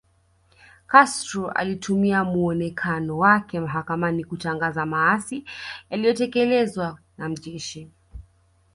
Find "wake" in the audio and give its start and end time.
3.17-3.59